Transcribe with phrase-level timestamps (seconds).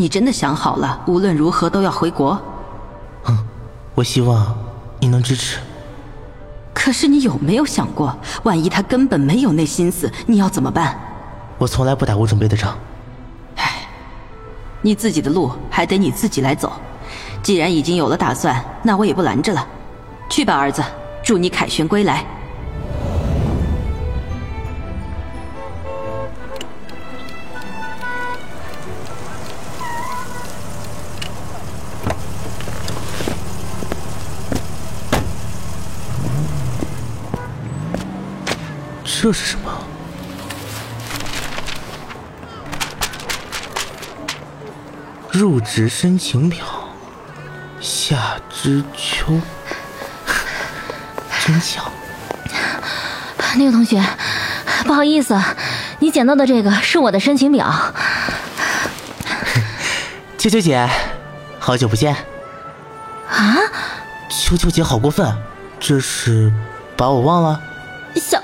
[0.00, 2.40] 你真的想好了，无论如何都要回国？
[3.26, 3.36] 嗯，
[3.94, 4.56] 我希望
[4.98, 5.58] 你能支持。
[6.72, 10.98] 可是你有没有想过，万一他根本没有那心思，你要怎么办？
[11.58, 12.74] 我从来不打无准备的仗。
[13.56, 13.86] 唉，
[14.80, 16.72] 你自己的路还得你自己来走。
[17.42, 19.66] 既然已经有了打算，那我也不拦着了。
[20.30, 20.82] 去吧，儿子，
[21.22, 22.24] 祝你凯旋归来。
[39.22, 39.70] 这是什么？
[45.30, 46.64] 入职申请表，
[47.82, 49.38] 夏之秋，
[51.44, 51.92] 真巧。
[53.56, 54.02] 那个同学，
[54.86, 55.38] 不好意思，
[55.98, 57.70] 你捡到的这个是我的申请表。
[60.38, 60.88] 秋秋姐，
[61.58, 62.16] 好久不见。
[63.28, 63.58] 啊？
[64.30, 65.36] 秋秋姐好过分，
[65.78, 66.50] 这是
[66.96, 67.60] 把我忘了？
[68.14, 68.42] 小。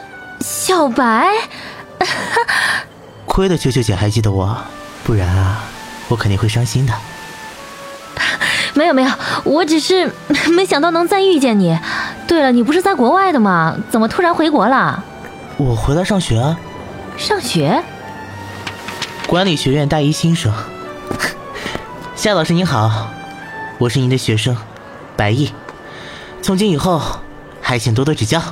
[0.66, 1.28] 小白，
[3.24, 4.58] 亏得秋秋姐还记得我，
[5.04, 5.62] 不然啊，
[6.08, 6.92] 我肯定会伤心的。
[8.74, 9.10] 没有没有，
[9.44, 10.10] 我只是
[10.50, 11.78] 没想到能再遇见你。
[12.26, 13.76] 对了，你不是在国外的吗？
[13.92, 15.04] 怎么突然回国了？
[15.56, 16.58] 我回来上学啊。
[17.16, 17.80] 上学？
[19.28, 20.52] 管理学院大一新生。
[22.16, 23.06] 夏老师您好，
[23.78, 24.56] 我是您的学生，
[25.16, 25.52] 白毅。
[26.42, 27.00] 从今以后，
[27.62, 28.42] 还请多多指教。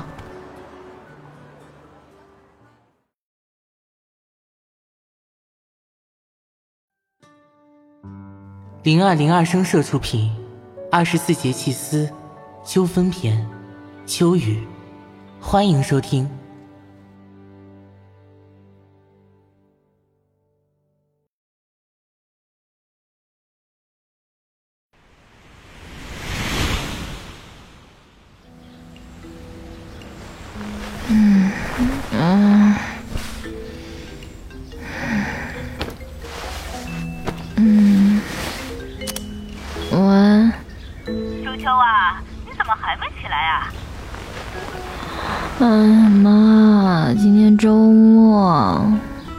[8.84, 10.30] 零二零二声社出品，
[10.92, 12.04] 《二十四节气思·
[12.70, 13.34] 秋分篇》，
[14.06, 14.62] 秋雨，
[15.40, 16.28] 欢迎收听。
[45.60, 48.82] 哎妈，今天周末。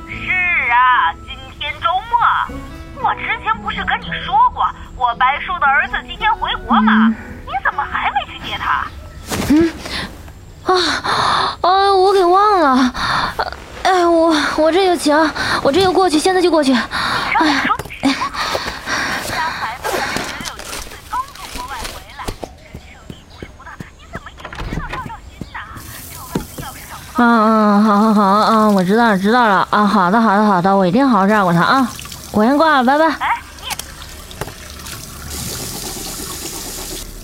[0.08, 0.32] 是
[0.72, 3.04] 啊，今天周末。
[3.04, 4.66] 我之前不是跟你说过，
[4.96, 7.14] 我白叔的儿子今天回国吗？
[7.46, 8.88] 你怎么还没去接他？
[9.50, 9.70] 嗯，
[10.64, 10.74] 啊，
[11.60, 12.94] 啊，我给忘了。
[13.84, 15.14] 哎，我我这就行，
[15.64, 16.72] 我这就过去，现在就过去。
[16.74, 17.75] 哎呀。
[27.16, 28.70] 啊啊，好好好啊！
[28.70, 29.86] 我知道了，知道了啊！
[29.86, 31.90] 好的，好的，好的，我一定好好照顾他啊！
[32.32, 33.08] 我先挂了，拜拜。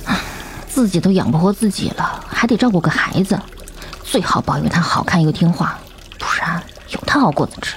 [0.06, 0.18] 哎
[0.70, 3.38] 自己都养不活自己了，还得照顾个孩子，
[4.04, 5.78] 最好保佑他好看又听话，
[6.18, 7.76] 不然有他好果子吃。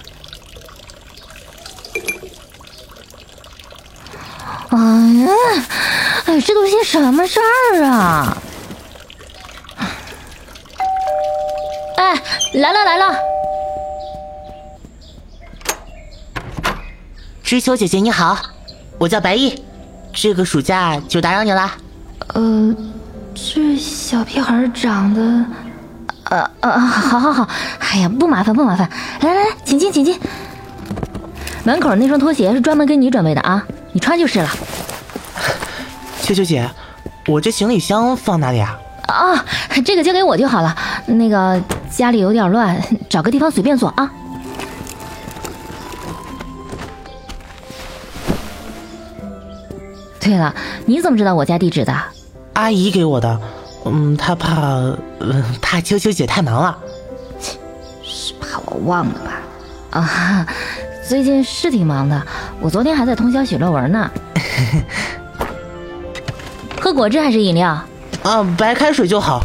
[4.70, 5.28] 哎呀，
[6.26, 7.40] 哎，这都些什么事
[7.74, 8.36] 儿啊？
[12.04, 12.22] 哎，
[12.52, 13.16] 来了来了！
[17.42, 18.36] 知秋姐姐你好，
[18.98, 19.64] 我叫白毅，
[20.12, 21.72] 这个暑假就打扰你了。
[22.34, 22.76] 呃，
[23.34, 25.46] 这小屁孩长得……
[26.24, 27.48] 呃呃，好好好，
[27.78, 28.86] 哎呀，不麻烦不麻烦，
[29.22, 30.20] 来来来，请进请进。
[31.64, 34.50] 门口那双拖鞋是专门给你准备的啊，你穿就是了。
[36.20, 36.68] 秋秋姐，
[37.28, 38.78] 我这行李箱放哪里啊？
[39.06, 39.44] 啊，
[39.84, 40.74] 这个交给我就好了。
[41.06, 41.60] 那个
[41.90, 44.10] 家里有点乱，找个地方随便坐啊。
[50.20, 50.54] 对了，
[50.86, 51.94] 你怎么知道我家地址的？
[52.54, 53.40] 阿姨给我的。
[53.84, 54.62] 嗯，她怕，
[55.20, 56.78] 嗯，怕秋秋姐太忙了。
[57.38, 57.58] 切，
[58.02, 60.00] 是怕我忘了吧？
[60.00, 60.46] 啊，
[61.06, 62.20] 最近是挺忙的，
[62.60, 64.10] 我昨天还在通宵写论文呢。
[66.80, 67.78] 喝果汁还是饮料？
[68.24, 69.42] 啊，白开水就好，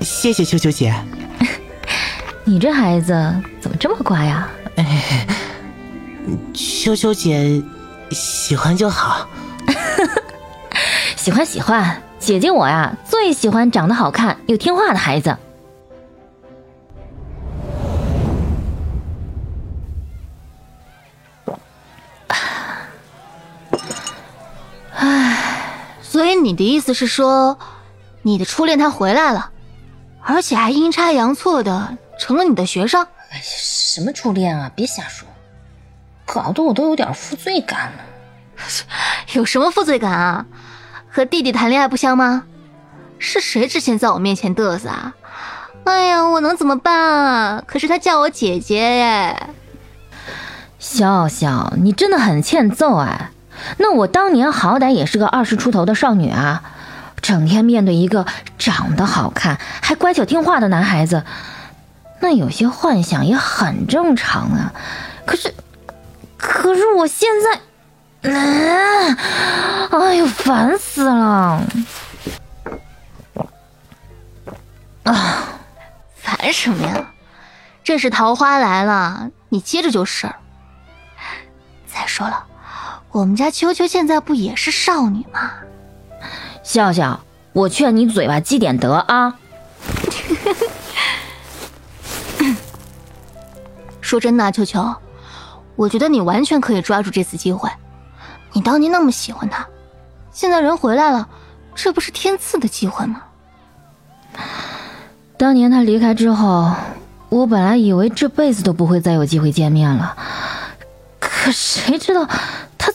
[0.00, 0.94] 谢谢秋秋姐。
[2.44, 3.12] 你这孩子
[3.60, 4.48] 怎么这么乖呀？
[6.54, 7.60] 秋秋姐
[8.12, 9.28] 喜欢就好。
[11.16, 15.36] 喜欢喜欢，姐姐我呀最喜欢长得好看又听话的孩子。
[26.48, 27.58] 你的意思是说，
[28.22, 29.50] 你的初恋他回来了，
[30.22, 33.06] 而且还阴差阳错的成了你的学生？
[33.30, 34.72] 哎呀什么初恋啊！
[34.74, 35.28] 别瞎说。
[36.24, 37.98] 搞得我都有点负罪感了。
[39.36, 40.46] 有什么负罪感啊？
[41.10, 42.44] 和弟弟谈恋爱不香吗？
[43.18, 45.14] 是谁之前在我面前嘚瑟啊？
[45.84, 47.62] 哎呀，我能怎么办啊？
[47.66, 49.50] 可是他叫我姐姐耶。
[50.78, 53.32] 笑笑，你真的很欠揍哎！
[53.78, 56.62] 那我当年好歹也是个二十出头的少女啊，
[57.20, 58.26] 整天面对一个
[58.58, 61.24] 长得好看还乖巧听话的男孩子，
[62.20, 64.72] 那有些幻想也很正常啊。
[65.26, 65.54] 可是，
[66.36, 67.28] 可是我现
[68.22, 69.18] 在，啊，
[69.90, 71.62] 哎呦，烦死了！
[75.04, 75.14] 啊，
[76.14, 77.06] 烦什么呀？
[77.84, 80.28] 这是桃花来了，你接着就是
[81.86, 82.44] 再说了，
[83.18, 85.50] 我们家秋秋现在不也是少女吗？
[86.62, 87.18] 笑笑，
[87.52, 89.34] 我劝你嘴巴积点德啊！
[94.00, 94.94] 说真的，秋秋，
[95.74, 97.68] 我觉得你完全可以抓住这次机会。
[98.52, 99.66] 你当年那么喜欢他，
[100.30, 101.28] 现在人回来了，
[101.74, 103.22] 这不是天赐的机会吗？
[105.36, 106.72] 当年他离开之后，
[107.30, 110.16] 我本来以为这辈子都不会再有机会见面了。
[111.18, 112.38] 可谁知道，他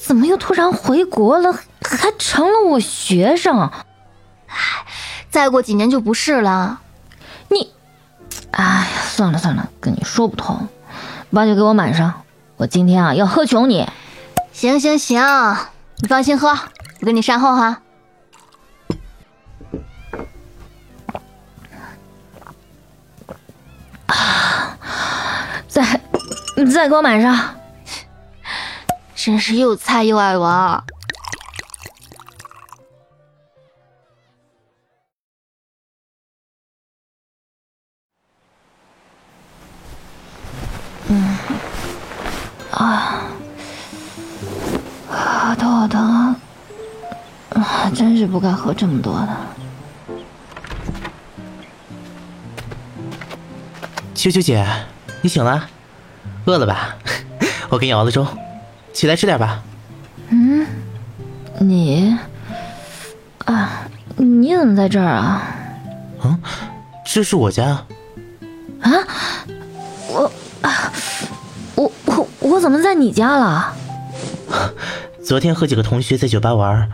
[0.06, 3.72] 怎么又突然回国了，还成了我学生？
[4.48, 4.86] 唉，
[5.32, 6.82] 再过几年就不是了。
[7.48, 7.72] 你，
[8.52, 10.68] 哎呀，算了算了，跟你说不通。
[11.32, 12.22] 把酒给我满上，
[12.58, 13.90] 我今天啊要喝穷你。
[14.52, 15.24] 行行行，
[15.98, 17.82] 你放心喝，我给你善后哈。
[24.08, 24.78] 啊
[25.68, 26.02] 再，
[26.72, 27.56] 再给我满上。
[29.26, 30.84] 真是又菜又爱玩。
[41.08, 41.38] 嗯，
[42.72, 43.22] 啊，
[45.10, 46.36] 好疼好疼，
[47.52, 49.30] 啊，真是不该喝这么多的。
[54.14, 54.68] 秋秋姐，
[55.22, 55.70] 你醒了？
[56.46, 56.98] 饿了吧？
[57.72, 58.28] 我给你熬了粥，
[58.94, 59.62] 起来吃点吧。
[60.30, 60.66] 嗯，
[61.60, 62.16] 你
[63.46, 65.42] 啊，你怎么在这儿啊？
[66.24, 66.40] 嗯，
[67.06, 67.84] 这是我家。
[68.82, 68.92] 啊，
[70.08, 70.32] 我
[70.62, 70.92] 啊，
[71.76, 73.74] 我我我怎么在你家了？
[75.24, 76.90] 昨天和几个同学在酒吧玩，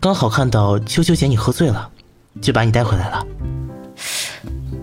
[0.00, 1.88] 刚好看到秋秋姐你喝醉了，
[2.40, 3.26] 就把你带回来了。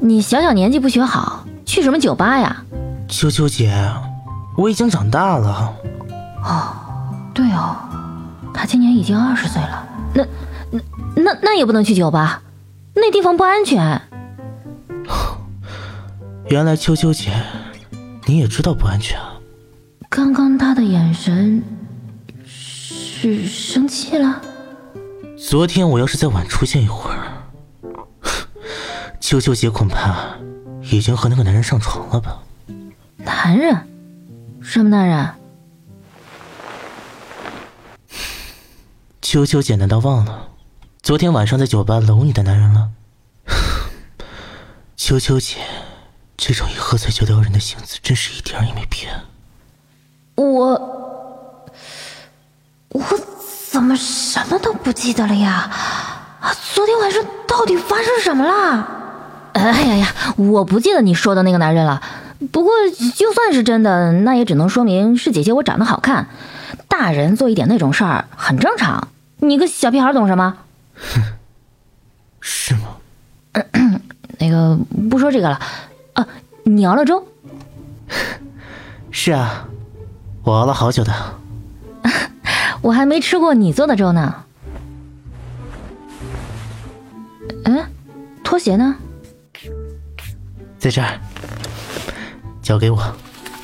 [0.01, 1.45] 你小小年纪不学好。
[1.65, 2.63] 去什么酒吧呀，
[3.09, 3.73] 秋秋姐，
[4.55, 5.73] 我已经长大了。
[6.45, 6.71] 哦，
[7.33, 7.75] 对哦，
[8.53, 9.87] 他今年已经二十岁了。
[10.13, 10.23] 那
[10.71, 10.79] 那
[11.23, 12.43] 那那也不能去酒吧，
[12.93, 14.01] 那地方不安全。
[16.49, 17.33] 原来秋秋姐，
[18.25, 19.33] 你也知道不安全啊。
[20.07, 21.63] 刚刚他的眼神
[22.45, 24.41] 是生气了。
[25.37, 27.17] 昨天我要是再晚出现一会儿，
[29.19, 30.15] 秋秋姐恐怕。
[30.91, 32.37] 已经和那个男人上床了吧？
[33.17, 33.75] 男人？
[34.61, 35.27] 什么男人？
[39.35, 40.47] 秋秋姐难道忘了
[41.03, 42.91] 昨天晚上在酒吧搂你的男人了？
[44.95, 45.57] 秋秋姐，
[46.37, 49.11] 这种一喝醉就撩人的性子，真是一点也没变。
[50.35, 50.71] 我
[52.87, 53.03] 我
[53.69, 55.69] 怎么什么都不记得了呀？
[56.39, 58.87] 啊，昨天晚上到底发生什么了？
[59.51, 60.13] 哎呀呀！
[60.37, 62.01] 我不记得你说的那个男人了。
[62.53, 62.71] 不过
[63.13, 66.29] 就算是真的，那也只能说明是姐姐我长得好看。
[66.87, 69.09] 大人做一点那种事儿很正常。
[69.37, 70.57] 你个小屁孩懂什么？
[70.95, 71.21] 哼，
[72.39, 72.97] 是吗？
[74.39, 74.77] 那个
[75.09, 75.59] 不说这个了。
[76.13, 76.27] 啊，
[76.63, 77.25] 你熬了粥？
[79.11, 79.67] 是啊，
[80.43, 81.13] 我熬了好久的。
[82.81, 84.43] 我还没吃过你做的粥呢。
[87.65, 87.85] 嗯，
[88.43, 88.95] 拖鞋呢？
[90.77, 91.19] 在这儿，
[92.61, 93.01] 交给我。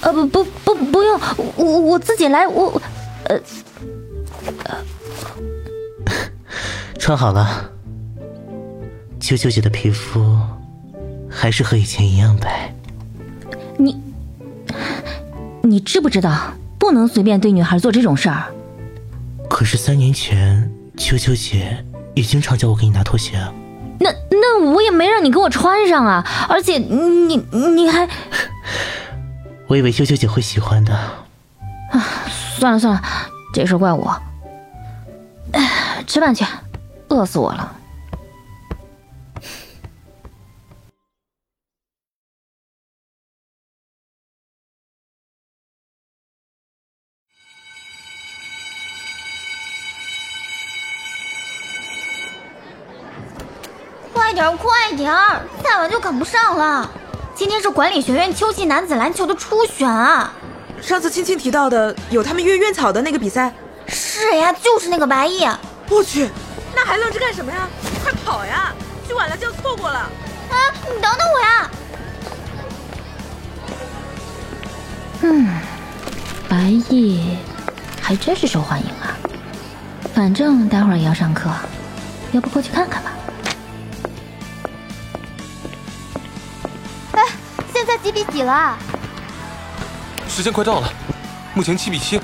[0.01, 1.19] 呃，不不不，不用，
[1.55, 2.47] 我我自己来。
[2.47, 2.81] 我，
[3.25, 3.39] 呃，
[7.01, 7.67] 穿好了。
[9.19, 10.37] 秋秋姐的皮肤
[11.27, 12.71] 还是和以前一样白。
[13.75, 13.99] 你，
[15.63, 18.45] 你知不知道不能随便对女孩做这种事儿？
[19.49, 23.51] 可是三年前，秋秋姐也经常叫我给你拿拖鞋啊。
[23.99, 28.07] 那那我也没让你给我穿上啊，而且你你还，
[29.65, 30.93] 我以为秋秋姐会喜欢的。
[30.93, 32.05] 啊，
[32.59, 33.01] 算了算了，
[33.55, 34.21] 这事怪我。
[36.07, 36.43] 吃饭去，
[37.11, 37.75] 饿死我了。
[54.13, 55.13] 快点快点
[55.61, 56.89] 再晚就赶不上了。
[57.35, 60.33] 今天是管理学院秋季男子篮球的初选啊。
[60.81, 63.53] 上次青青提到的有他们院院草的那个比赛。
[63.87, 65.45] 是呀就是那个白衣
[65.89, 66.29] 我去
[66.83, 67.69] 那还愣着干什么呀？
[68.03, 68.73] 快跑呀！
[69.07, 69.99] 去晚了就要错过了。
[69.99, 71.71] 啊，你等等我呀！
[75.21, 75.47] 嗯，
[76.49, 76.57] 白
[76.89, 77.37] 毅
[78.01, 79.13] 还真是受欢迎啊。
[80.15, 81.51] 反正待会儿也要上课，
[82.31, 83.11] 要不过去看看吧。
[87.11, 87.23] 哎，
[87.71, 88.75] 现在几比几了？
[90.27, 90.91] 时间快到了，
[91.53, 92.19] 目前七比七，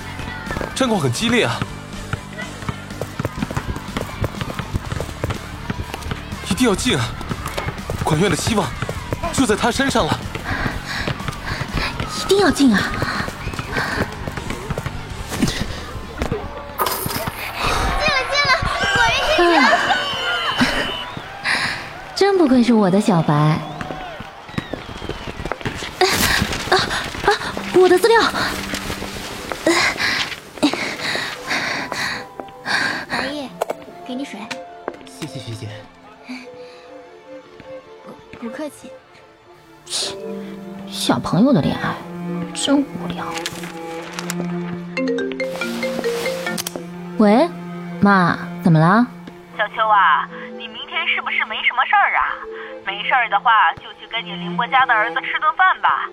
[0.74, 1.60] 战况很激烈啊！
[6.58, 7.06] 定要进啊！
[8.04, 8.68] 管院的希望
[9.32, 10.20] 就在他身上了，
[12.02, 12.82] 一定要进啊！
[18.02, 18.52] 进了进了，
[18.96, 20.66] 果然是你！
[22.16, 23.36] 真不愧是我的小白。
[23.36, 23.62] 啊
[26.72, 27.30] 啊！
[27.76, 28.20] 我的资料。
[33.08, 33.48] 白毅，
[34.08, 34.40] 给你水。
[35.22, 35.70] 谢谢学姐。
[38.40, 38.90] 不客气。
[39.86, 40.16] 切
[40.90, 41.96] 小朋友的恋爱
[42.54, 43.26] 真无聊。
[47.18, 47.50] 喂，
[48.02, 49.08] 妈，怎么了？
[49.58, 52.36] 小秋啊，你明天是不是没什么事儿啊？
[52.86, 56.10] 没事儿的话，就去跟你林伯家的儿子吃顿饭吧。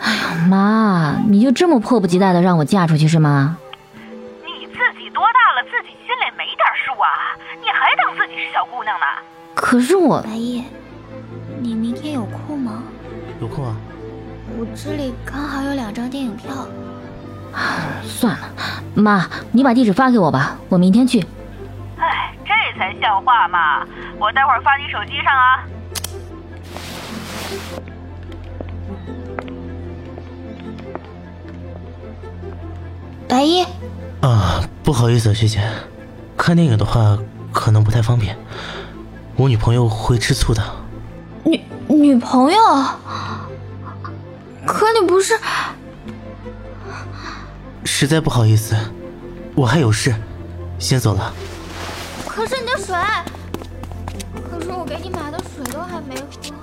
[0.00, 3.56] 哎呀，妈，你就这么迫不及待的让我嫁出去是吗？
[4.44, 7.08] 你自己多大了，自己心里没点数啊？
[7.80, 9.06] 你还当自己是小姑娘呢？
[9.54, 10.62] 可是我白夜，
[11.60, 12.82] 你明天有空吗？
[13.40, 13.74] 有空啊。
[14.58, 16.50] 我这里刚好有两张电影票。
[18.04, 18.50] 算了，
[18.94, 21.24] 妈，你把地址发给我吧，我明天去。
[21.96, 23.82] 哎，这才像话嘛！
[24.18, 25.64] 我待会儿发你手机上啊。
[33.26, 33.64] 白毅，
[34.20, 35.62] 啊，不好意思，学姐，
[36.36, 37.18] 看电影的话
[37.52, 38.36] 可能不太方便，
[39.36, 40.62] 我女朋友会吃醋的。
[41.44, 42.58] 女女朋友？
[44.66, 45.38] 可你不是……
[47.84, 48.76] 实在不好意思，
[49.54, 50.14] 我还有事，
[50.78, 51.32] 先走了。
[52.26, 52.94] 可是你的水，
[54.50, 56.59] 可是我给你买的水都还没喝。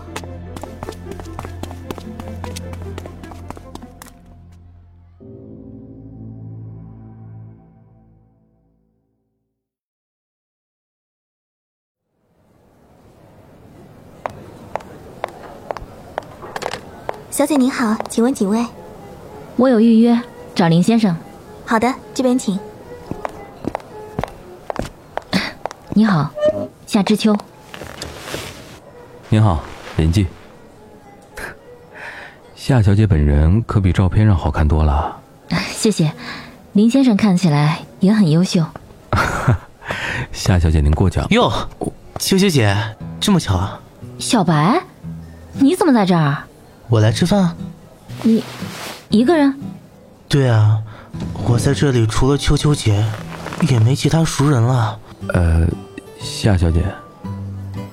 [17.37, 18.65] 小姐您好，请问几位？
[19.57, 20.19] 我有预约，
[20.55, 21.15] 找林先生。
[21.67, 22.59] 好的，这边请。
[25.93, 26.31] 你好，
[26.87, 27.37] 夏之秋。
[29.29, 29.63] 您好，
[29.97, 30.25] 林记。
[32.57, 35.19] 夏小姐本人可比照片上好看多了。
[35.69, 36.11] 谢谢，
[36.73, 38.65] 林先生看起来也很优秀。
[40.33, 41.23] 夏小姐您过奖。
[41.29, 41.53] 哟，
[42.17, 42.75] 秋秋姐，
[43.19, 43.79] 这么巧啊！
[44.17, 44.81] 小白，
[45.59, 46.35] 你怎么在这儿？
[46.89, 47.55] 我来吃饭。
[48.23, 48.43] 你
[49.09, 49.53] 一个人？
[50.27, 50.79] 对啊，
[51.45, 53.03] 我在这里除了秋秋姐，
[53.69, 54.99] 也没其他熟人了。
[55.33, 55.67] 呃，
[56.19, 56.83] 夏小姐，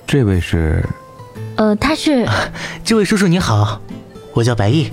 [0.07, 0.87] 这位是？
[1.57, 2.27] 呃，他是。
[2.83, 3.79] 这位叔叔你好，
[4.33, 4.91] 我叫白毅。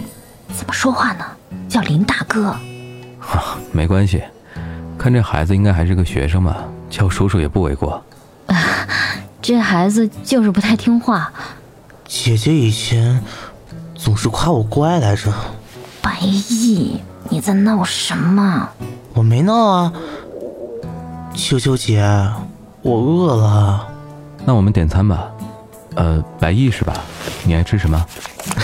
[0.52, 1.24] 怎么说话呢？
[1.68, 2.46] 叫林大哥。
[2.46, 4.22] 啊，没关系，
[4.98, 8.02] 看这孩子应该还是个学生吧，叫叔叔也不为过。
[8.46, 8.56] 啊，
[9.40, 11.32] 这孩子就是不太听话。
[12.04, 13.22] 姐姐以前
[14.02, 15.32] 总是夸我乖来着。
[16.00, 18.68] 白毅，你在闹什么？
[19.14, 19.92] 我没闹啊。
[21.36, 22.02] 秋秋姐，
[22.82, 23.86] 我饿了。
[24.44, 25.30] 那我们点餐吧。
[25.94, 26.92] 呃，白毅是吧？
[27.44, 28.04] 你爱吃什么？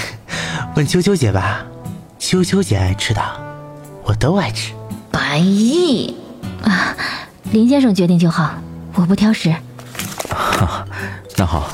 [0.75, 1.65] 问秋秋姐吧，
[2.19, 3.23] 秋秋姐爱吃的，
[4.03, 4.73] 我都爱吃。
[5.13, 6.17] 白毅，
[6.65, 6.97] 啊，
[7.53, 8.55] 林先生决定就好，
[8.95, 9.55] 我不挑食。
[10.31, 10.85] 哈，
[11.39, 11.69] 那好。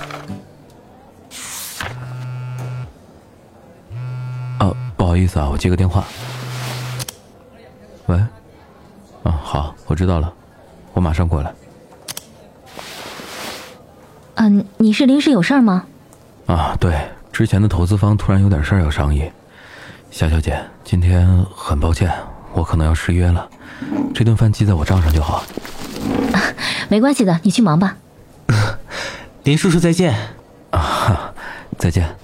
[5.15, 6.05] 好意思啊，我接个电话。
[8.07, 8.19] 喂，
[9.23, 10.33] 嗯，好，我知道了，
[10.93, 11.55] 我马上过来。
[14.35, 15.87] 嗯，你是临时有事儿吗？
[16.47, 19.31] 啊，对，之前的投资方突然有点事儿要商议。
[20.11, 22.13] 夏小姐，今天很抱歉，
[22.53, 23.49] 我可能要失约了，
[24.13, 25.45] 这顿饭记在我账上就好。
[26.33, 26.43] 啊
[26.91, 27.97] 没关系的，你去忙吧。
[29.45, 30.13] 林叔叔再见。
[30.73, 31.33] 啊，
[31.79, 32.17] 再见。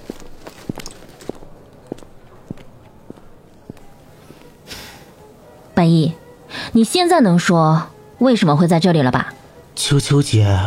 [5.80, 6.12] 白毅，
[6.72, 7.86] 你现在能说
[8.18, 9.32] 为什么会在这里了吧？
[9.74, 10.60] 秋秋姐，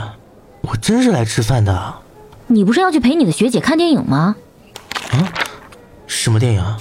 [0.61, 1.93] 我真是来吃饭的。
[2.47, 4.35] 你不是要去陪你的学姐看电影吗？
[5.11, 5.31] 啊
[6.07, 6.79] 什么电影啊？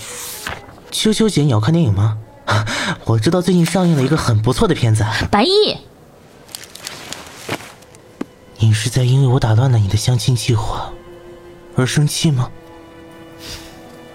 [0.91, 2.17] 秋秋姐，你要看电影吗？
[3.05, 5.05] 我知道最近上映了一个很不错的片子。
[5.31, 5.77] 白毅，
[8.61, 10.91] 你是在因为我打乱了你的相亲计划
[11.77, 12.51] 而生气吗？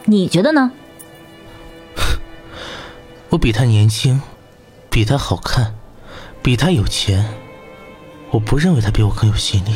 [0.06, 0.72] 你觉得呢？
[3.29, 4.22] 我比他年轻，
[4.89, 5.75] 比他好看，
[6.41, 7.25] 比他有钱。
[8.31, 9.72] 我不认为他比我更有吸引力。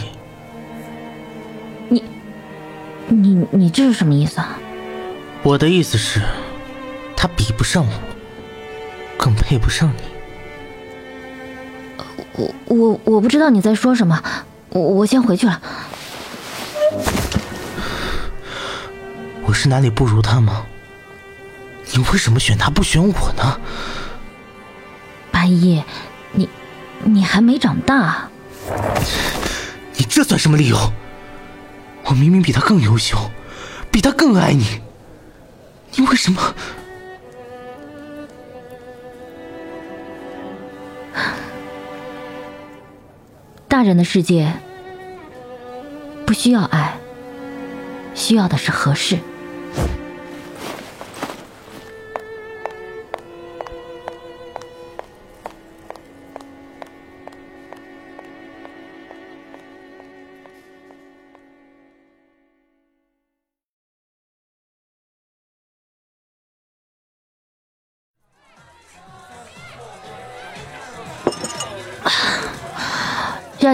[1.90, 2.04] 你
[3.08, 4.58] 你你这是什么意思啊？
[5.44, 6.22] 我的意思是，
[7.16, 7.92] 他比不上我，
[9.18, 10.04] 更配不上你。
[12.34, 14.22] 我我我不知道你在说什么，
[14.70, 15.62] 我我先回去了。
[19.44, 20.66] 我是哪里不如他吗？
[22.02, 23.62] 你为什么选他不选我呢？
[25.30, 25.84] 八一，
[26.32, 26.50] 你
[27.04, 28.28] 你还没长大。
[29.96, 30.92] 你这算什么理由？
[32.06, 33.30] 我明明比他更优秀，
[33.92, 34.82] 比他更爱你，
[35.96, 36.42] 你为什么？
[43.68, 44.52] 大人的世界
[46.26, 46.98] 不需要爱，
[48.16, 49.20] 需要的是合适。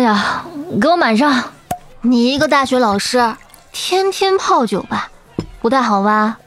[0.07, 0.45] 笑笑，
[0.79, 1.43] 给我满上。
[2.01, 3.35] 你一个大学老师，
[3.73, 5.09] 天天泡酒吧，
[5.61, 6.37] 不太好吧？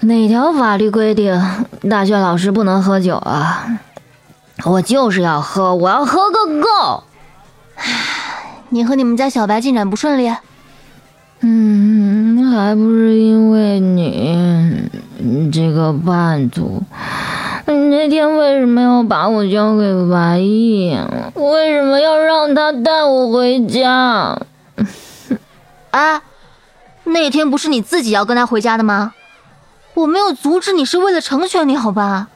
[0.00, 1.40] 哪条法律规定
[1.88, 3.78] 大学老师不能喝酒啊？
[4.64, 7.04] 我就是要喝，我要喝个够。
[8.70, 10.34] 你和你们家小白进展不顺利？
[11.40, 14.90] 嗯，还不是因为你
[15.52, 16.82] 这个叛徒。
[17.66, 20.96] 你那天为什么要把我交给白毅？
[21.34, 24.38] 为什么要让他带我回家？
[25.90, 26.22] 啊，
[27.04, 29.14] 那天不是你自己要跟他回家的吗？
[29.94, 32.28] 我没有阻止你，是为了成全你，好吧？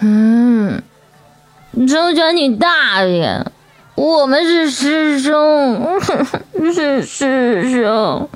[0.00, 0.80] 嗯，
[1.86, 3.44] 成全你大爷！
[3.96, 6.00] 我们是师兄，
[6.72, 8.28] 是师兄，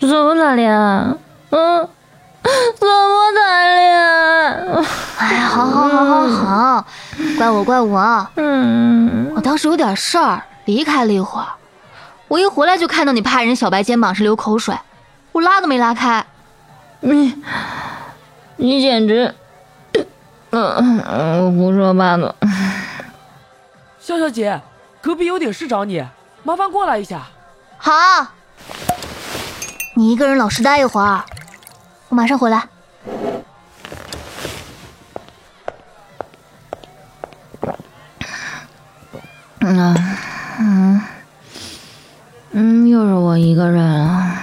[0.00, 1.06] 怎么谈恋爱？
[1.50, 1.88] 嗯，
[2.78, 4.54] 怎么谈恋爱？
[5.18, 6.86] 哎，好好好好好，
[7.38, 8.26] 怪我怪我。
[8.36, 11.46] 嗯，我当时有点事儿，离开了一会儿。
[12.28, 14.76] 我一回来就看到你趴人小白肩膀上流口水，
[15.32, 16.24] 我拉都没拉开。
[17.00, 17.34] 你，
[18.56, 19.34] 你简直……
[20.50, 20.98] 嗯，
[21.44, 22.34] 我胡说八道。
[24.00, 24.60] 笑笑姐，
[25.00, 26.04] 隔壁有点事找你，
[26.42, 27.22] 麻烦过来一下。
[27.78, 27.92] 好，
[29.94, 31.24] 你一个人老实待一会儿，
[32.12, 32.68] 我马上回来。
[39.60, 39.96] 嗯
[40.58, 41.00] 嗯
[42.50, 44.36] 嗯，又是我一个人啊！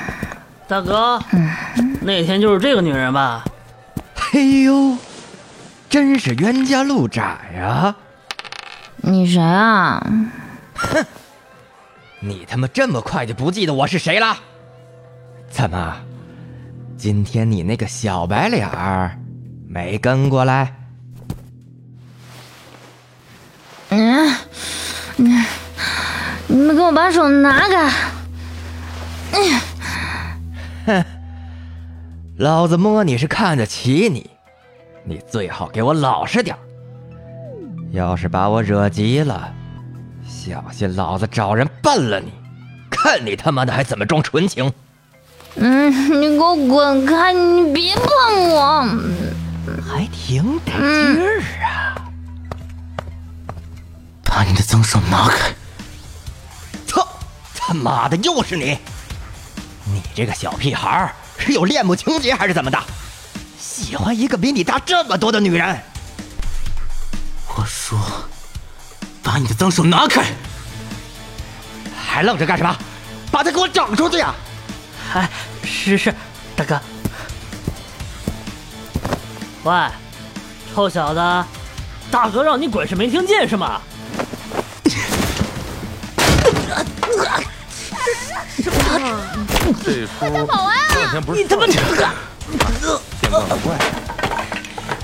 [0.68, 1.22] 大哥，
[2.02, 3.44] 那天就是这个女人吧？
[4.16, 4.98] 嘿呦，
[5.88, 7.22] 真是冤家路窄
[7.56, 7.96] 呀！
[8.98, 10.04] 你谁啊？
[10.74, 11.06] 哼，
[12.20, 14.36] 你他妈这么快就不记得我是谁了？
[15.52, 15.98] 怎么，
[17.00, 19.18] 今天你那个小白脸儿
[19.66, 20.76] 没跟过来？
[23.88, 24.36] 嗯，
[25.16, 25.34] 你
[26.48, 27.90] 你们给我把手拿开！
[29.32, 29.62] 嗯，
[30.88, 31.06] 哼，
[32.38, 34.30] 老子摸你是看得起你，
[35.06, 36.54] 你最好给我老实点
[37.92, 39.54] 要是把我惹急了，
[40.28, 42.34] 小心老子找人办了你！
[42.92, 44.70] 看你他妈的还怎么装纯情！
[45.56, 47.34] 嗯，你给我滚开！
[47.34, 48.06] 你别碰
[48.50, 48.86] 我！
[49.86, 51.96] 还挺得劲儿啊！
[54.24, 55.54] 把你的脏手拿开！
[56.88, 57.08] 操！
[57.56, 58.78] 他妈的，又是你！
[59.86, 62.80] 你这个小屁孩是有恋母情节还是怎么的？
[63.60, 65.80] 喜欢一个比你大这么多的女人？
[67.56, 68.00] 我说，
[69.24, 70.24] 把你的脏手拿开！
[71.98, 72.74] 还愣着干什么？
[73.32, 74.34] 把他给我整出去呀！
[75.14, 75.30] 哎，
[75.64, 76.14] 是是，
[76.56, 76.80] 大哥。
[79.64, 79.74] 喂，
[80.74, 81.20] 臭小子，
[82.12, 83.82] 大哥让你滚是没听见是吗？
[89.84, 90.30] 这出这
[91.00, 91.82] 两天不是你他妈见
[93.30, 93.78] 怪不怪。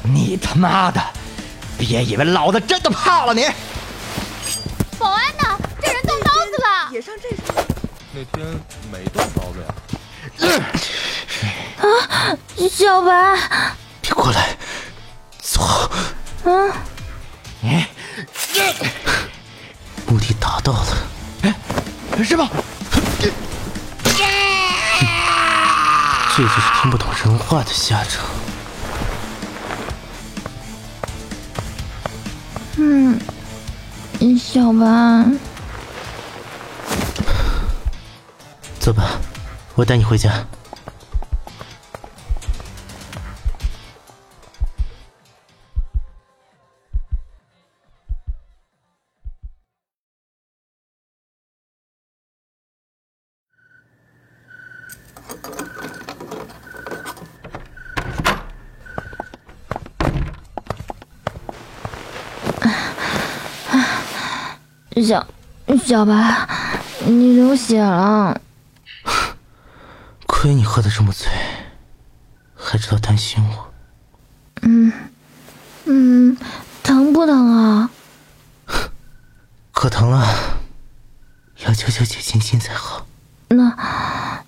[0.03, 1.01] 你他妈的，
[1.77, 3.47] 别以为老子真的怕了你！
[4.97, 5.57] 保安呢？
[5.81, 6.89] 这人动刀子了！
[6.91, 7.29] 也上这
[8.13, 8.45] 那天
[8.91, 9.67] 没动刀子呀。
[9.67, 9.74] 啊，
[12.69, 13.37] 小白，
[14.01, 14.57] 别过来，
[15.41, 15.89] 走。
[16.43, 16.71] 嗯，
[17.63, 17.87] 哎，
[20.07, 20.97] 目的达到了。
[21.43, 21.53] 哎，
[22.23, 22.47] 师傅，
[26.35, 28.25] 这就是听不懂人话的下场。
[32.77, 33.19] 嗯，
[34.37, 34.85] 小白，
[38.79, 39.19] 走吧，
[39.75, 40.45] 我带你回家。
[65.03, 65.27] 小
[65.83, 66.47] 小白，
[67.05, 68.39] 你流血了。
[70.25, 71.27] 亏你喝的这么醉，
[72.55, 73.73] 还知道担心我。
[74.61, 74.91] 嗯
[75.85, 76.37] 嗯，
[76.81, 77.89] 疼不疼啊？
[79.71, 80.25] 可疼了，
[81.65, 83.05] 要求求姐亲亲才好。
[83.49, 84.43] 那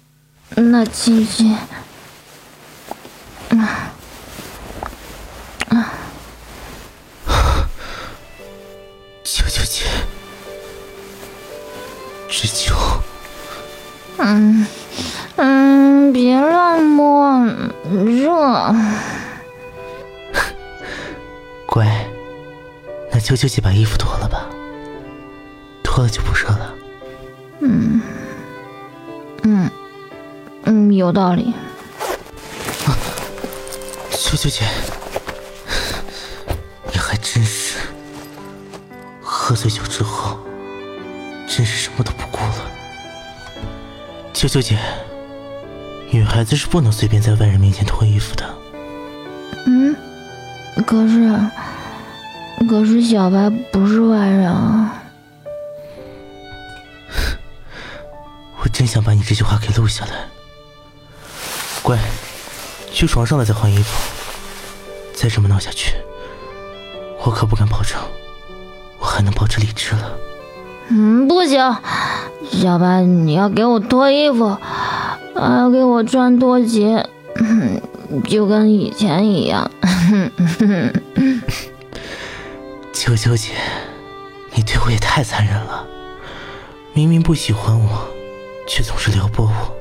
[0.56, 1.56] 那亲亲，
[21.78, 21.86] 乖，
[23.12, 24.48] 那秋秋姐把衣服脱了吧，
[25.84, 26.74] 脱了就不热了。
[27.62, 28.02] 嗯
[29.44, 29.70] 嗯
[30.64, 31.54] 嗯，有道理。
[34.10, 34.66] 秋秋姐，
[36.92, 37.78] 你还真是
[39.22, 40.40] 喝醉酒之后，
[41.48, 42.72] 真是什么都不顾了。
[44.34, 44.80] 秋秋姐，
[46.10, 48.44] 女孩子是不能随便在外人面前脱衣服的。
[49.68, 49.96] 嗯，
[50.88, 51.38] 可是
[52.70, 55.04] 可是小白不是外人啊。
[58.62, 60.12] 我真想把你这句话给录下来。
[61.84, 62.00] 乖，
[62.90, 64.14] 去床上了再换衣服。
[65.14, 65.94] 再这么闹下去，
[67.26, 68.00] 我可不敢保证
[69.00, 70.12] 我还能保持理智了。
[70.88, 71.76] 嗯，不行，
[72.50, 74.58] 小白，你要给我脱衣服，
[75.36, 77.06] 还要给我穿拖鞋，
[78.24, 79.70] 就跟以前一样。
[82.94, 83.52] 求求姐，
[84.54, 85.86] 你对我也太残忍了！
[86.94, 88.08] 明明不喜欢我，
[88.68, 89.76] 却总是撩拨我。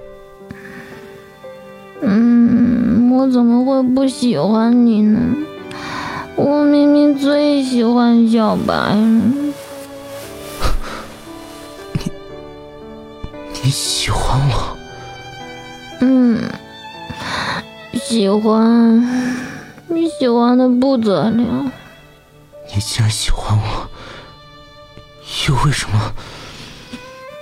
[2.03, 5.19] 嗯，我怎么会不喜欢你呢？
[6.37, 8.95] 我明明最喜欢小白了。
[11.95, 12.13] 你
[13.63, 14.77] 你喜欢我？
[16.01, 16.43] 嗯，
[17.95, 19.03] 喜欢，
[19.89, 21.71] 你喜欢的不得了。
[22.75, 23.89] 你竟然喜欢我，
[25.49, 26.13] 又为什么？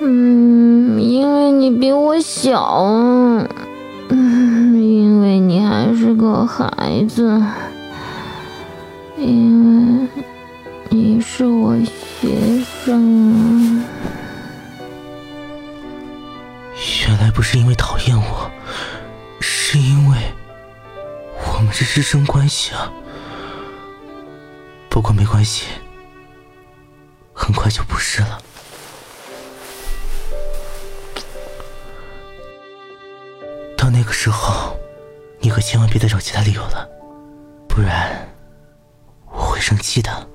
[0.00, 2.84] 嗯，因为你比我小，
[4.10, 7.42] 嗯，因为你还是个孩子，
[9.16, 10.08] 因为
[10.90, 11.74] 你是我
[12.20, 13.84] 学生啊。
[17.06, 18.50] 原来不是因为讨厌我，
[19.40, 20.18] 是因为
[21.56, 22.92] 我们是师生关系啊。
[24.90, 25.66] 不过没关系，
[27.32, 28.40] 很快就不是了。
[33.76, 34.76] 到那个时候，
[35.40, 36.88] 你可千万别再找其他理由了，
[37.68, 38.28] 不然
[39.30, 40.33] 我会生气的。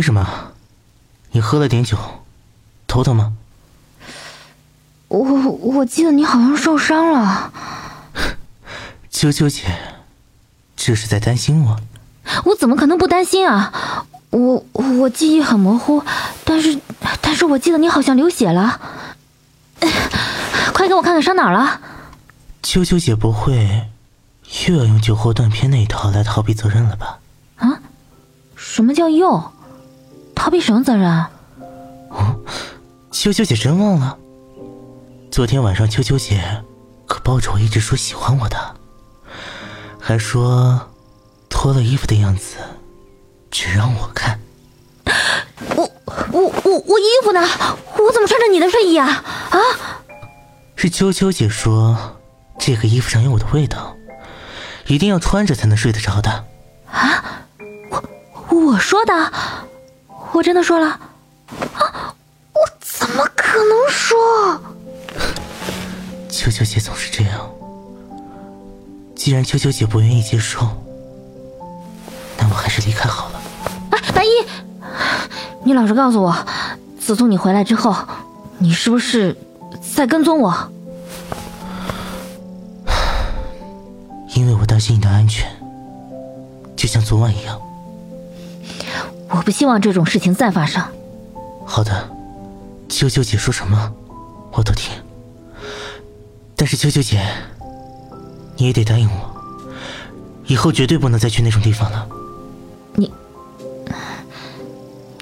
[0.00, 0.52] 没什么，
[1.32, 1.98] 你喝了点酒，
[2.86, 3.34] 头疼吗？
[5.08, 7.52] 我我记得你好像受伤了。
[9.10, 9.66] 秋秋姐，
[10.74, 11.76] 这是在担心我？
[12.46, 14.06] 我怎么可能不担心啊？
[14.30, 16.02] 我我记忆很模糊，
[16.46, 16.80] 但是
[17.20, 18.80] 但是我记得你好像流血了。
[20.72, 21.78] 快给我看看伤哪儿了？
[22.62, 23.90] 秋秋姐不会
[24.66, 27.18] 又要用酒后断片那一套来逃避责任了吧？
[27.56, 27.82] 啊？
[28.56, 29.52] 什么叫又？
[30.40, 31.06] 逃避什么责任？
[32.08, 32.34] 哦，
[33.10, 34.16] 秋秋姐真忘了？
[35.30, 36.64] 昨天晚上秋秋姐
[37.06, 38.56] 可抱着我一直说喜欢我的，
[40.00, 40.88] 还说
[41.50, 42.56] 脱了衣服的样子
[43.50, 44.40] 只让我看。
[45.76, 45.92] 我
[46.32, 47.40] 我我我衣服呢？
[47.98, 49.22] 我怎么穿着你的睡衣啊？
[49.50, 49.58] 啊？
[50.74, 52.16] 是秋秋姐说。
[52.58, 53.96] 这个衣服上有我的味道，
[54.86, 56.44] 一定要穿着才能睡得着的。
[56.90, 57.42] 啊，
[57.90, 58.04] 我
[58.54, 59.32] 我说的，
[60.32, 62.14] 我真的说了啊！
[62.52, 64.60] 我怎么可能说？
[66.30, 67.50] 秋秋姐总是这样。
[69.14, 70.66] 既然秋秋姐不愿意接受，
[72.38, 73.40] 那我还是离开好了。
[73.90, 74.28] 哎，白衣，
[75.62, 76.34] 你老实告诉我，
[76.98, 77.94] 自从你回来之后，
[78.58, 79.36] 你是不是
[79.94, 80.54] 在跟踪我？
[84.34, 85.50] 因为我担心你的安全，
[86.74, 87.60] 就像昨晚一样。
[89.40, 90.84] 我不希望这种事情再发生。
[91.64, 92.10] 好的，
[92.90, 93.90] 秋秋姐说什么，
[94.52, 94.92] 我都听。
[96.54, 97.26] 但是秋秋姐，
[98.58, 99.34] 你也得答应我，
[100.44, 102.06] 以后绝对不能再去那种地方了。
[102.96, 103.10] 你，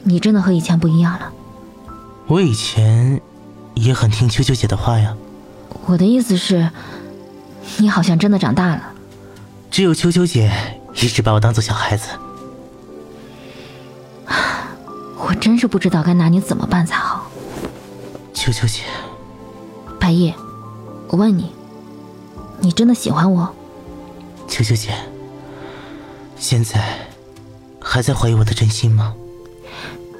[0.02, 1.32] 你真的和以前不一样了。
[2.26, 3.20] 我以前
[3.74, 5.16] 也很听秋秋姐的话呀。
[5.86, 6.68] 我的意思是，
[7.76, 8.82] 你好像真的长大了。
[9.70, 10.52] 只有秋秋姐
[10.96, 12.08] 一直把我当做小孩子，
[15.40, 17.30] 真是不知道该拿你怎么办才好。
[18.34, 18.82] 秋秋姐，
[19.98, 20.34] 白夜，
[21.08, 21.52] 我问你，
[22.60, 23.48] 你真的喜欢我？
[24.46, 24.94] 秋秋姐，
[26.36, 27.08] 现在
[27.80, 29.14] 还在怀疑我的真心吗？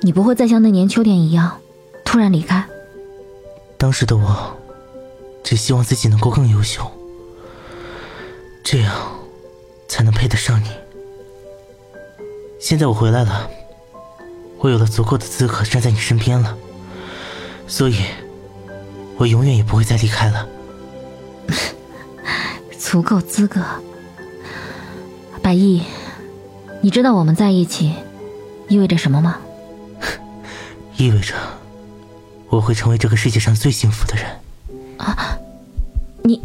[0.03, 1.59] 你不会再像那年秋天一样
[2.05, 2.65] 突然离开？
[3.77, 4.57] 当时的我，
[5.43, 6.91] 只希望自己能够更优秀，
[8.63, 8.95] 这样。
[9.91, 10.69] 才能配得上你。
[12.61, 13.51] 现在我回来了，
[14.59, 16.57] 我有了足够的资格站在你身边了，
[17.67, 18.03] 所以，
[19.17, 20.49] 我永远也不会再离开了。
[22.79, 23.63] 足够资格，
[25.43, 25.83] 百毅，
[26.81, 27.95] 你知道我们在一起
[28.69, 29.39] 意味着什么吗？
[30.97, 31.35] 意味着
[32.49, 34.27] 我会成为这个世界上最幸福的人。
[34.99, 35.39] 啊，
[36.25, 36.43] 你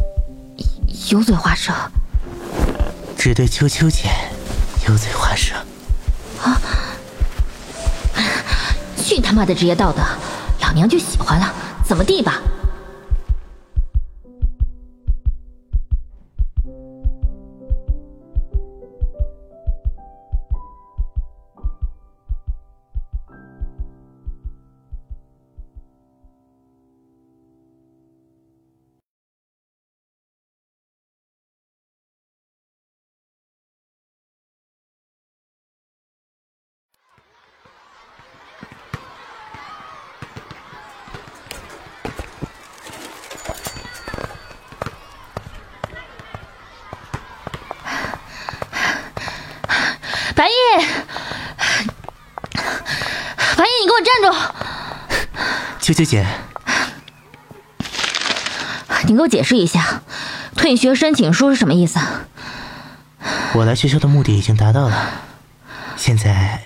[1.10, 1.72] 油嘴滑舌。
[3.16, 4.08] 只对秋秋姐
[4.86, 5.54] 油嘴滑舌。
[6.42, 6.60] 啊！
[9.04, 10.00] 去他妈的职业道德！
[10.62, 11.52] 老娘就喜欢了，
[11.86, 12.40] 怎么地吧？
[50.74, 50.86] 白夜，
[53.56, 54.26] 白夜，你给我站住！
[55.80, 56.26] 秋秋姐，
[59.06, 60.02] 你给我解释一下，
[60.56, 62.00] 退学申请书是什么意思？
[63.54, 65.10] 我来学校的目的已经达到了，
[65.96, 66.62] 现在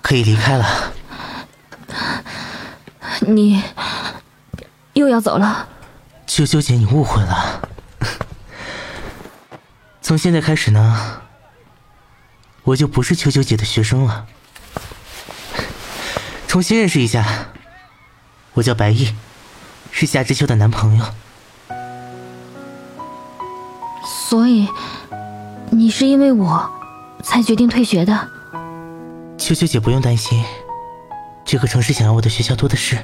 [0.00, 0.92] 可以离开了。
[3.20, 3.62] 你
[4.92, 5.66] 又要走了？
[6.26, 7.68] 秋秋姐，你误会了。
[10.00, 11.22] 从现在开始呢？
[12.64, 14.26] 我就不是秋秋姐的学生了，
[16.46, 17.26] 重新认识一下。
[18.54, 19.14] 我叫白毅，
[19.90, 21.04] 是夏之秋的男朋友。
[24.04, 24.68] 所以，
[25.70, 26.70] 你是因为我
[27.22, 28.28] 才决定退学的？
[29.38, 30.44] 秋秋姐不用担心，
[31.44, 32.98] 这个城市想要我的学校多的是，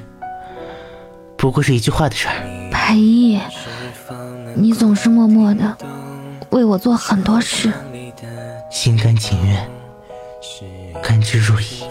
[1.35, 2.35] 不过是一句话的事儿。
[2.71, 3.39] 白毅，
[4.55, 5.77] 你总是默默的
[6.51, 7.73] 为我做很多事。
[8.69, 9.69] 心甘情愿，
[11.01, 11.83] 甘之如饴。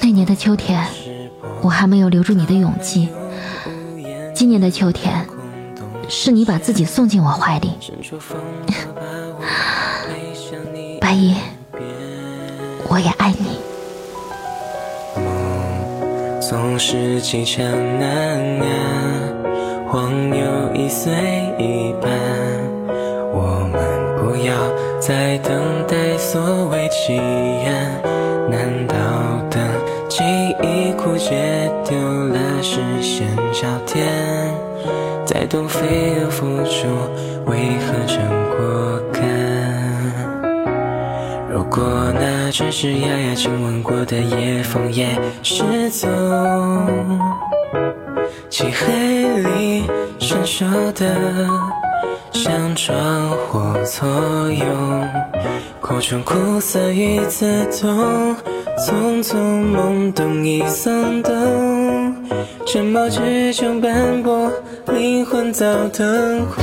[0.00, 0.86] 那年的秋天，
[1.62, 3.08] 我还没有留住你的勇气。
[4.34, 5.26] 今年的秋天，
[6.08, 7.72] 是你把自己送进我怀里。
[11.00, 11.34] 白衣，
[12.88, 13.58] 我也爱你。
[16.40, 17.20] 总是
[17.98, 18.58] 难
[20.74, 21.12] 一岁
[21.58, 22.63] 一半。
[24.34, 24.52] 不要
[24.98, 25.52] 再等
[25.86, 28.02] 待所谓祈愿，
[28.50, 28.96] 难道
[29.48, 29.62] 等？
[30.08, 30.24] 记
[30.60, 34.04] 忆枯竭，丢了视线焦点，
[35.24, 36.88] 在东飞的付出，
[37.46, 38.20] 为何成
[38.56, 39.22] 果感？
[41.48, 46.08] 如果那只是遥遥亲吻过的夜风也失踪，
[48.50, 49.84] 漆黑里
[50.18, 51.06] 闪烁的
[52.44, 54.06] 像窗户作
[54.52, 55.08] 用，
[55.80, 58.36] 苦中苦涩与自动。
[58.86, 61.32] 匆匆懵懂已松动，
[62.66, 64.52] 沉默之中斑驳，
[64.92, 66.62] 灵魂早灯红。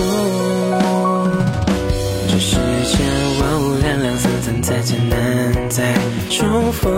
[2.28, 3.00] 这世间
[3.40, 5.96] 万物两两，三三再见难再
[6.30, 6.92] 重逢。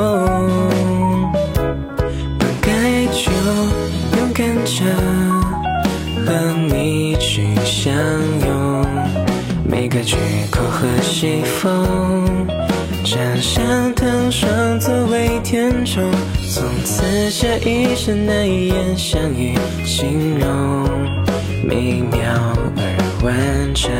[2.38, 3.32] 本该就
[4.18, 4.84] 勇敢着
[6.26, 6.34] 和
[6.68, 8.53] 你去相拥，
[9.94, 10.16] 个句
[10.50, 12.48] 口和西风。
[13.04, 16.04] 站上藤双作为天中，
[16.50, 20.90] 从此这一生难以言相遇形容，
[21.64, 22.20] 美妙
[22.76, 23.92] 而完整。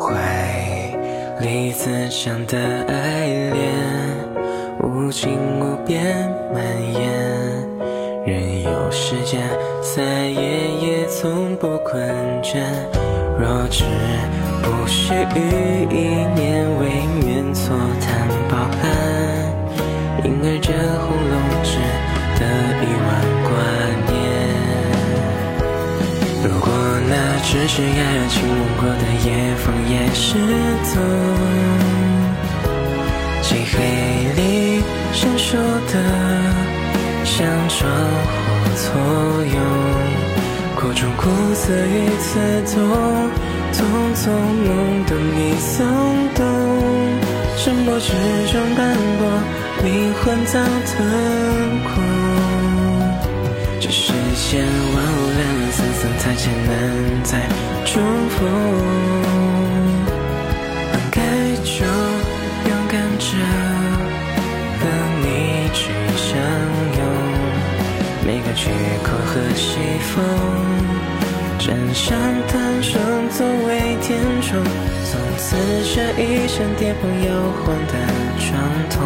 [0.00, 0.10] 怀
[1.46, 2.58] 里滋长的
[2.88, 3.72] 爱恋，
[4.82, 7.68] 无尽无边蔓延，
[8.26, 9.42] 任由时间
[9.82, 10.40] 在夜
[10.80, 12.02] 夜从不困
[12.42, 12.62] 倦。
[13.38, 13.84] 若只
[14.62, 15.38] 不是与
[15.90, 16.88] 一念未
[17.22, 18.82] 眠错谈饱含，
[20.24, 20.72] 因而这
[21.04, 21.76] 红楼只
[22.38, 22.40] 得
[22.80, 23.06] 一万
[23.44, 23.50] 挂
[24.08, 24.12] 念。
[26.44, 26.66] 如果
[27.10, 27.12] 那
[27.44, 30.24] 只是遥遥亲吻过的夜风也失
[30.84, 30.92] 踪，
[33.42, 33.76] 漆黑
[34.36, 34.40] 里
[35.12, 35.58] 闪烁
[35.92, 35.94] 的
[37.24, 38.84] 像窗户错
[39.44, 39.56] 用，
[40.76, 41.22] 苦中苦
[41.54, 42.30] 涩与刺
[42.74, 42.74] 痛。
[43.72, 43.82] 匆
[44.14, 44.30] 匆
[44.62, 44.68] 懵
[45.08, 45.84] 懂已松
[46.36, 46.44] 动，
[47.56, 48.12] 沉默之
[48.52, 49.20] 中斑驳，
[49.82, 50.94] 灵魂早腾
[51.82, 51.92] 空。
[53.80, 56.72] 这世间万物两两，层层太艰难
[57.24, 57.30] 再
[57.84, 58.93] 重逢。
[68.66, 68.70] 每个缺
[69.02, 70.24] 口和西风。
[71.58, 72.16] 枕上
[72.48, 73.00] 谈生
[73.30, 74.62] 作为填充，
[75.04, 75.56] 从此
[75.94, 77.92] 这一生跌碰摇晃的
[78.38, 78.48] 创
[78.90, 78.96] 痛，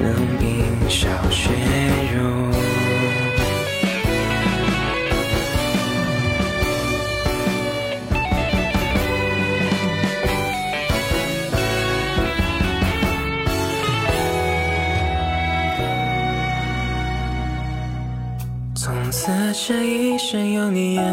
[0.00, 0.06] 能
[0.38, 1.50] 冰消雪
[2.14, 2.87] 融。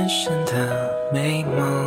[0.08, 1.85] 深的美梦。